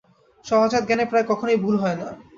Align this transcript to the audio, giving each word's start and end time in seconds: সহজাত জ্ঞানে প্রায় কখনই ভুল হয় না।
সহজাত 0.45 0.83
জ্ঞানে 0.87 1.05
প্রায় 1.05 1.25
কখনই 1.31 1.57
ভুল 1.63 1.75
হয় 1.77 1.97
না। 1.97 2.07